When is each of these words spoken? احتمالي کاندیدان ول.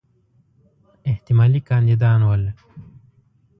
احتمالي 1.09 1.59
کاندیدان 1.69 2.19
ول. 2.25 2.43